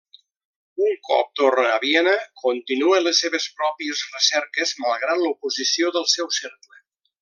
[0.85, 2.15] Un cop torna a Viena,
[2.45, 6.87] continua les seves pròpies recerques, malgrat l'oposició del seu cercle.